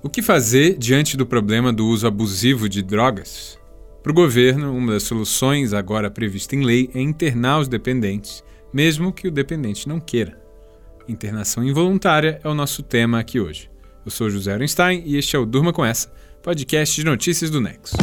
[0.00, 3.58] O que fazer diante do problema do uso abusivo de drogas?
[4.00, 9.12] Para o governo, uma das soluções agora prevista em lei é internar os dependentes, mesmo
[9.12, 10.40] que o dependente não queira.
[11.08, 13.68] Internação involuntária é o nosso tema aqui hoje.
[14.04, 16.12] Eu sou José Einstein e este é o Durma com Essa,
[16.44, 17.96] podcast de notícias do Nexo.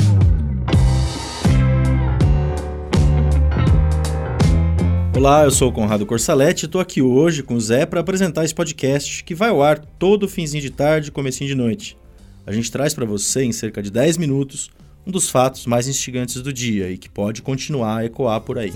[5.15, 8.43] Olá, eu sou o Conrado Corsaletti e estou aqui hoje com o Zé para apresentar
[8.43, 11.97] esse podcast que vai ao ar todo finzinho de tarde e comecinho de noite.
[12.45, 14.69] A gente traz para você, em cerca de 10 minutos,
[15.07, 18.73] um dos fatos mais instigantes do dia e que pode continuar a ecoar por aí.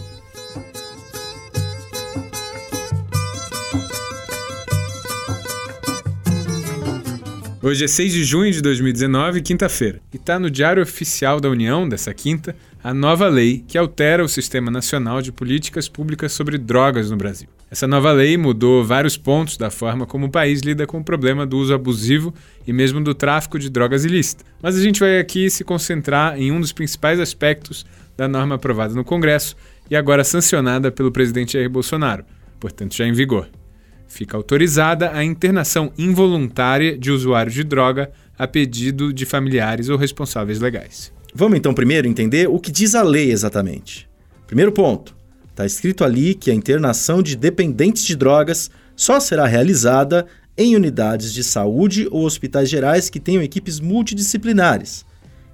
[7.62, 11.90] Hoje é 6 de junho de 2019, quinta-feira, e está no Diário Oficial da União
[11.90, 17.12] dessa quinta a nova lei que altera o Sistema Nacional de Políticas Públicas sobre Drogas
[17.12, 17.50] no Brasil.
[17.70, 21.46] Essa nova lei mudou vários pontos da forma como o país lida com o problema
[21.46, 22.34] do uso abusivo
[22.66, 24.46] e mesmo do tráfico de drogas ilícita.
[24.62, 27.86] Mas a gente vai aqui se concentrar em um dos principais aspectos
[28.18, 29.56] da norma aprovada no Congresso
[29.90, 32.26] e agora sancionada pelo presidente Jair Bolsonaro,
[32.60, 33.48] portanto já em vigor
[34.10, 40.60] fica autorizada a internação involuntária de usuários de droga a pedido de familiares ou responsáveis
[40.60, 41.14] legais.
[41.34, 44.10] Vamos então primeiro entender o que diz a lei exatamente.
[44.48, 45.16] Primeiro ponto:
[45.50, 50.26] está escrito ali que a internação de dependentes de drogas só será realizada
[50.58, 55.06] em unidades de saúde ou hospitais gerais que tenham equipes multidisciplinares.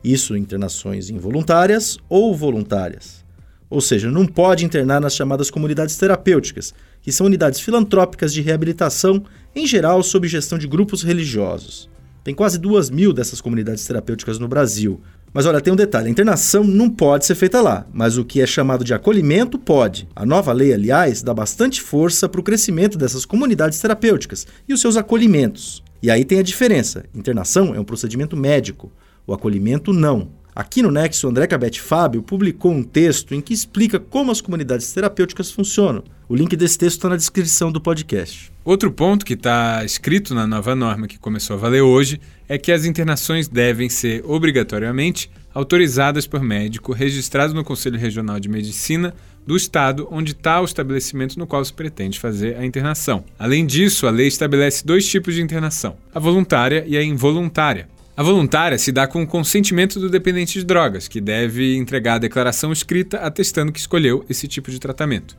[0.04, 3.26] Isso internações involuntárias ou voluntárias.
[3.70, 9.24] Ou seja, não pode internar nas chamadas comunidades terapêuticas, que são unidades filantrópicas de reabilitação,
[9.56, 11.90] em geral sob gestão de grupos religiosos.
[12.24, 15.02] Tem quase duas mil dessas comunidades terapêuticas no Brasil.
[15.36, 18.42] Mas olha, tem um detalhe: a internação não pode ser feita lá, mas o que
[18.42, 20.08] é chamado de acolhimento pode.
[20.16, 24.80] A nova lei, aliás, dá bastante força para o crescimento dessas comunidades terapêuticas e os
[24.80, 25.84] seus acolhimentos.
[26.02, 28.90] E aí tem a diferença: internação é um procedimento médico,
[29.28, 30.30] o acolhimento não.
[30.56, 34.90] Aqui no Nexo, André Cabete Fábio publicou um texto em que explica como as comunidades
[34.94, 36.02] terapêuticas funcionam.
[36.30, 38.54] O link desse texto está na descrição do podcast.
[38.64, 42.72] Outro ponto que está escrito na nova norma que começou a valer hoje é que
[42.72, 49.14] as internações devem ser obrigatoriamente autorizadas por médico registrado no Conselho Regional de Medicina
[49.46, 53.26] do estado onde está o estabelecimento no qual se pretende fazer a internação.
[53.38, 57.94] Além disso, a lei estabelece dois tipos de internação: a voluntária e a involuntária.
[58.18, 62.20] A voluntária se dá com o consentimento do dependente de drogas, que deve entregar a
[62.20, 65.38] declaração escrita atestando que escolheu esse tipo de tratamento.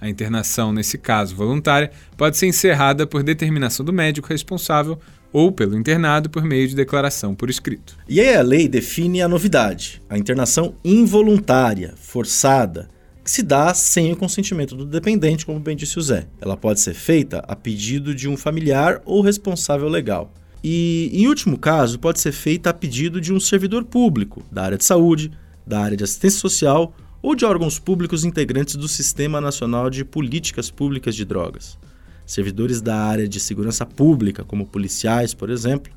[0.00, 5.00] A internação, nesse caso voluntária, pode ser encerrada por determinação do médico responsável
[5.32, 7.96] ou pelo internado por meio de declaração por escrito.
[8.08, 12.88] E aí a lei define a novidade, a internação involuntária, forçada,
[13.24, 16.28] que se dá sem o consentimento do dependente, como bem disse o Zé.
[16.40, 20.32] Ela pode ser feita a pedido de um familiar ou responsável legal.
[20.62, 24.78] E, em último caso, pode ser feita a pedido de um servidor público, da área
[24.78, 25.32] de saúde,
[25.66, 30.70] da área de assistência social ou de órgãos públicos integrantes do Sistema Nacional de Políticas
[30.70, 31.78] Públicas de Drogas.
[32.26, 35.92] Servidores da área de segurança pública, como policiais, por exemplo,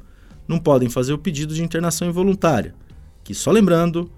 [0.47, 2.75] não podem fazer o pedido de internação involuntária,
[3.23, 4.11] que, só lembrando,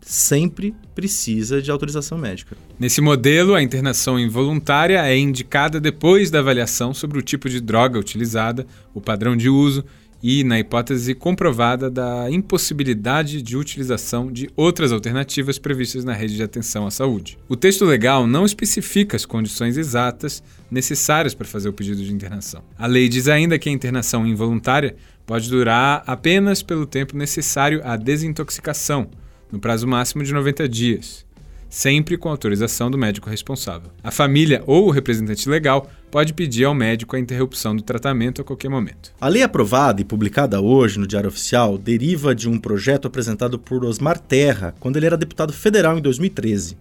[0.00, 2.56] sempre precisa de autorização médica.
[2.78, 7.98] Nesse modelo, a internação involuntária é indicada depois da avaliação sobre o tipo de droga
[7.98, 9.84] utilizada, o padrão de uso
[10.22, 16.42] e, na hipótese comprovada da impossibilidade de utilização de outras alternativas previstas na rede de
[16.42, 17.38] atenção à saúde.
[17.48, 22.62] O texto legal não especifica as condições exatas necessárias para fazer o pedido de internação.
[22.76, 27.96] A lei diz ainda que a internação involuntária pode durar apenas pelo tempo necessário à
[27.96, 29.08] desintoxicação
[29.50, 31.26] no prazo máximo de 90 dias,
[31.68, 33.90] sempre com autorização do médico responsável.
[34.02, 38.44] A família ou o representante legal pode pedir ao médico a interrupção do tratamento a
[38.44, 39.12] qualquer momento.
[39.20, 43.84] A lei aprovada e publicada hoje no Diário Oficial deriva de um projeto apresentado por
[43.84, 46.76] Osmar Terra quando ele era deputado federal em 2013.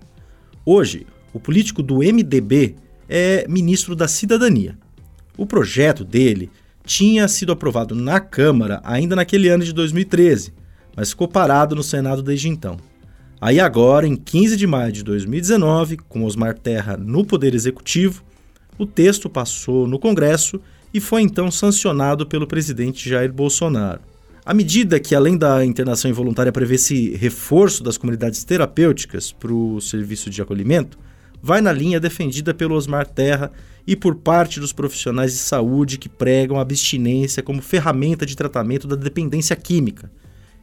[0.65, 2.75] Hoje, o político do MDB
[3.09, 4.77] é ministro da Cidadania.
[5.37, 6.49] O projeto dele
[6.85, 10.56] tinha sido aprovado na Câmara ainda naquele ano de 2013
[10.97, 12.77] mas ficou parado no Senado desde então.
[13.39, 18.23] Aí agora, em 15 de maio de 2019, com Osmar Terra no Poder Executivo,
[18.79, 20.59] o texto passou no Congresso
[20.91, 24.01] e foi então sancionado pelo presidente Jair Bolsonaro.
[24.43, 29.79] A medida que, além da internação involuntária, prevê esse reforço das comunidades terapêuticas para o
[29.79, 30.97] serviço de acolhimento,
[31.39, 33.51] vai na linha defendida pelo Osmar Terra
[33.85, 38.87] e por parte dos profissionais de saúde que pregam a abstinência como ferramenta de tratamento
[38.87, 40.09] da dependência química,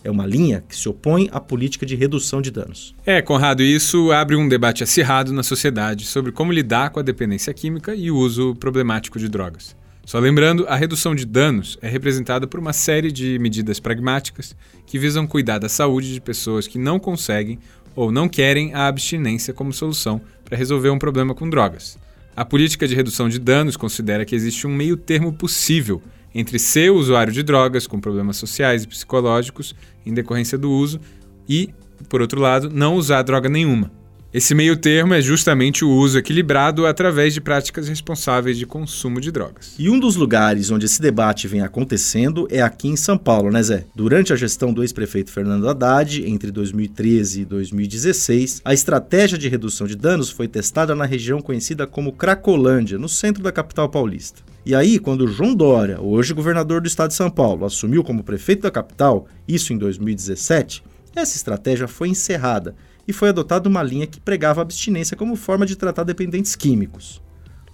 [0.05, 2.95] é uma linha que se opõe à política de redução de danos.
[3.07, 7.53] É, Conrado, isso abre um debate acirrado na sociedade sobre como lidar com a dependência
[7.55, 9.75] química e o uso problemático de drogas.
[10.05, 14.55] Só lembrando, a redução de danos é representada por uma série de medidas pragmáticas
[14.87, 17.59] que visam cuidar da saúde de pessoas que não conseguem
[17.97, 21.99] ou não querem a abstinência como solução para resolver um problema com drogas.
[22.37, 26.03] A política de redução de danos considera que existe um meio termo possível
[26.35, 29.73] entre ser usuário de drogas com problemas sociais e psicológicos
[30.05, 31.01] em decorrência do uso
[31.49, 31.73] e,
[32.09, 33.89] por outro lado, não usar droga nenhuma.
[34.35, 39.31] Esse meio termo é justamente o uso equilibrado através de práticas responsáveis de consumo de
[39.31, 39.77] drogas.
[39.79, 43.63] E um dos lugares onde esse debate vem acontecendo é aqui em São Paulo, né,
[43.63, 43.85] Zé?
[43.95, 49.87] Durante a gestão do ex-prefeito Fernando Haddad, entre 2013 e 2016, a estratégia de redução
[49.87, 54.43] de danos foi testada na região conhecida como Cracolândia, no centro da capital paulista.
[54.67, 58.63] E aí, quando João Dória, hoje governador do estado de São Paulo, assumiu como prefeito
[58.63, 60.83] da capital, isso em 2017,
[61.15, 62.75] essa estratégia foi encerrada
[63.07, 67.23] e foi adotada uma linha que pregava a abstinência como forma de tratar dependentes químicos.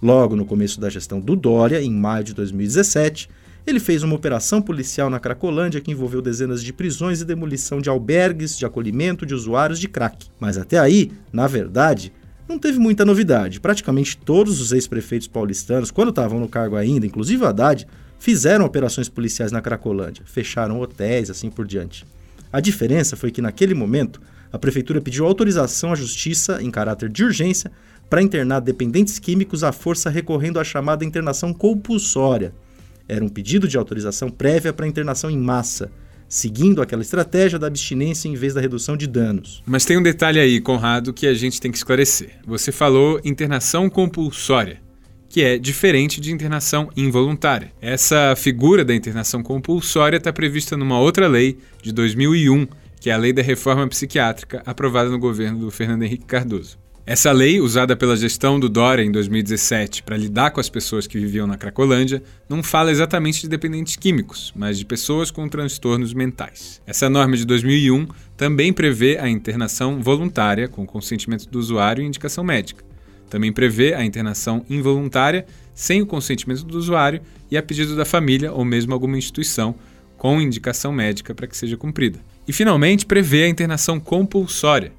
[0.01, 3.29] Logo no começo da gestão do Dória, em maio de 2017,
[3.65, 7.89] ele fez uma operação policial na Cracolândia que envolveu dezenas de prisões e demolição de
[7.89, 10.27] albergues de acolhimento de usuários de crack.
[10.39, 12.11] Mas até aí, na verdade,
[12.49, 13.59] não teve muita novidade.
[13.59, 17.87] Praticamente todos os ex-prefeitos paulistanos, quando estavam no cargo ainda, inclusive o Haddad,
[18.17, 22.05] fizeram operações policiais na Cracolândia, fecharam hotéis, assim por diante.
[22.51, 24.19] A diferença foi que naquele momento
[24.51, 27.71] a prefeitura pediu autorização à justiça, em caráter de urgência,
[28.09, 32.53] para internar dependentes químicos à força recorrendo à chamada internação compulsória.
[33.07, 35.89] Era um pedido de autorização prévia para internação em massa,
[36.27, 39.63] seguindo aquela estratégia da abstinência em vez da redução de danos.
[39.65, 42.31] Mas tem um detalhe aí, Conrado, que a gente tem que esclarecer.
[42.45, 44.79] Você falou internação compulsória
[45.31, 47.71] que é diferente de internação involuntária.
[47.81, 52.67] Essa figura da internação compulsória está prevista numa outra lei de 2001,
[53.01, 56.77] que é a Lei da Reforma Psiquiátrica, aprovada no governo do Fernando Henrique Cardoso.
[57.03, 61.17] Essa lei, usada pela gestão do Dória em 2017 para lidar com as pessoas que
[61.17, 66.79] viviam na Cracolândia, não fala exatamente de dependentes químicos, mas de pessoas com transtornos mentais.
[66.85, 68.07] Essa norma de 2001
[68.37, 72.85] também prevê a internação voluntária, com consentimento do usuário e indicação médica.
[73.31, 77.19] Também prevê a internação involuntária, sem o consentimento do usuário
[77.49, 79.73] e a pedido da família ou mesmo alguma instituição,
[80.19, 82.19] com indicação médica para que seja cumprida.
[82.47, 84.91] E, finalmente, prevê a internação compulsória,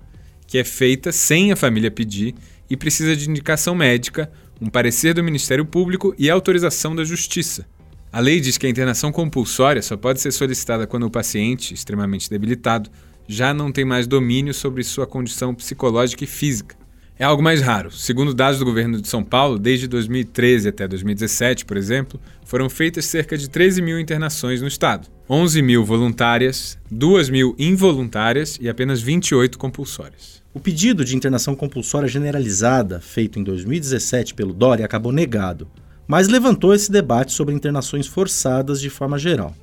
[0.47, 2.35] que é feita sem a família pedir
[2.69, 4.31] e precisa de indicação médica,
[4.61, 7.67] um parecer do Ministério Público e autorização da Justiça.
[8.13, 12.29] A lei diz que a internação compulsória só pode ser solicitada quando o paciente, extremamente
[12.29, 12.91] debilitado,
[13.27, 16.82] já não tem mais domínio sobre sua condição psicológica e física
[17.19, 17.91] é algo mais raro.
[17.91, 23.05] Segundo dados do governo de São Paulo, desde 2013 até 2017, por exemplo, foram feitas
[23.05, 25.09] cerca de 13 mil internações no estado.
[25.29, 30.43] 11 mil voluntárias, 2 mil involuntárias e apenas 28 compulsórias.
[30.55, 35.67] O pedido de internação compulsória generalizada, feito em 2017 pelo Dória, acabou negado,
[36.07, 39.55] mas levantou esse debate sobre internações forçadas de forma geral.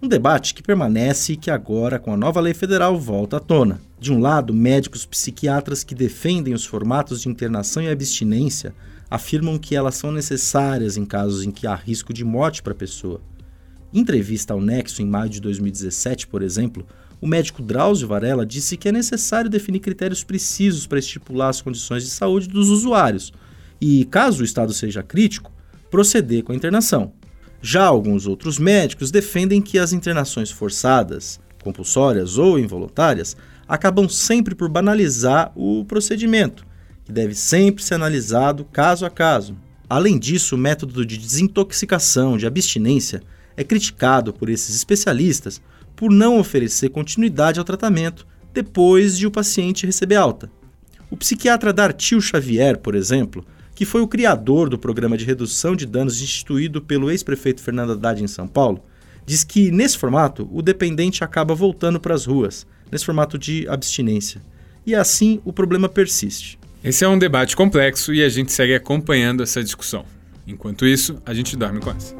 [0.00, 3.80] Um debate que permanece e que agora, com a nova lei federal, volta à tona.
[4.02, 8.74] De um lado, médicos psiquiatras que defendem os formatos de internação e abstinência
[9.08, 12.76] afirmam que elas são necessárias em casos em que há risco de morte para a
[12.76, 13.20] pessoa.
[13.94, 16.84] Em entrevista ao Nexo em maio de 2017, por exemplo,
[17.20, 22.02] o médico Drauzio Varela disse que é necessário definir critérios precisos para estipular as condições
[22.02, 23.32] de saúde dos usuários
[23.80, 25.52] e, caso o estado seja crítico,
[25.92, 27.12] proceder com a internação.
[27.60, 33.36] Já alguns outros médicos defendem que as internações forçadas, compulsórias ou involuntárias,
[33.72, 36.66] acabam sempre por banalizar o procedimento,
[37.06, 39.56] que deve sempre ser analisado caso a caso.
[39.88, 43.22] Além disso, o método de desintoxicação, de abstinência,
[43.56, 45.58] é criticado por esses especialistas
[45.96, 50.50] por não oferecer continuidade ao tratamento depois de o paciente receber alta.
[51.10, 53.42] O psiquiatra Dartil Xavier, por exemplo,
[53.74, 58.22] que foi o criador do programa de redução de danos instituído pelo ex-prefeito Fernando Haddad
[58.22, 58.84] em São Paulo,
[59.24, 64.42] diz que nesse formato o dependente acaba voltando para as ruas, nesse formato de abstinência.
[64.86, 66.58] E assim o problema persiste.
[66.84, 70.04] Esse é um debate complexo e a gente segue acompanhando essa discussão.
[70.46, 72.14] Enquanto isso, a gente dorme com essa.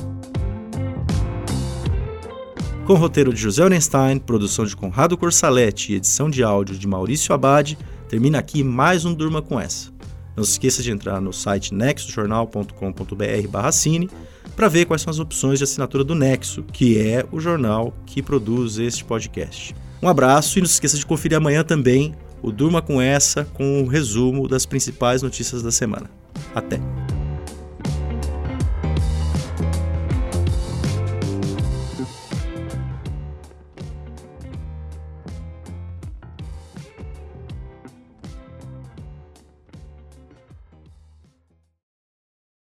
[2.87, 7.35] Com roteiro de José Orenstein, produção de Conrado Corsaletti e edição de áudio de Maurício
[7.35, 7.77] Abad,
[8.09, 9.93] termina aqui mais um Durma com essa.
[10.37, 14.09] Não se esqueça de entrar no site nexojornal.com.br/cine
[14.57, 18.23] para ver quais são as opções de assinatura do Nexo, que é o jornal que
[18.23, 19.75] produz este podcast.
[20.03, 23.83] Um abraço e não se esqueça de conferir amanhã também o Durma com essa com
[23.83, 26.11] um resumo das principais notícias da semana.
[26.55, 27.02] Até!